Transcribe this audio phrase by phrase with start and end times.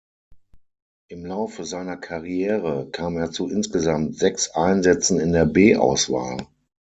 [1.09, 6.47] Im Laufe seiner Karriere kam er zu insgesamt sechs Einsätzen in der B-Auswahl.